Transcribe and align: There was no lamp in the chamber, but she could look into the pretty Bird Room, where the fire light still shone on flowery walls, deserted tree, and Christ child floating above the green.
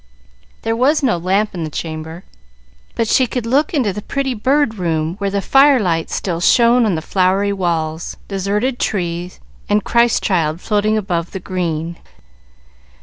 There 0.63 0.75
was 0.75 1.03
no 1.03 1.15
lamp 1.17 1.53
in 1.53 1.63
the 1.63 1.69
chamber, 1.69 2.23
but 2.95 3.07
she 3.07 3.27
could 3.27 3.45
look 3.45 3.71
into 3.71 3.93
the 3.93 4.01
pretty 4.01 4.33
Bird 4.33 4.79
Room, 4.79 5.13
where 5.19 5.29
the 5.29 5.43
fire 5.43 5.79
light 5.79 6.09
still 6.09 6.39
shone 6.41 6.87
on 6.87 6.99
flowery 7.01 7.53
walls, 7.53 8.17
deserted 8.27 8.79
tree, 8.79 9.31
and 9.69 9.83
Christ 9.83 10.23
child 10.23 10.59
floating 10.59 10.97
above 10.97 11.33
the 11.33 11.39
green. 11.39 11.97